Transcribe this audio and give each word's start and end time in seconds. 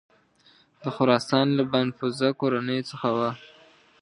د 0.83 0.83
خراسان 0.95 1.47
له 1.57 1.63
بانفوذه 1.71 2.29
کورنیو 2.39 2.87
څخه 2.91 3.09
وه. 3.17 3.29